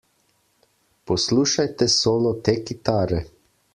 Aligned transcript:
Poslušajte 1.11 1.89
solo 1.97 2.33
te 2.49 2.57
kitare! 2.71 3.21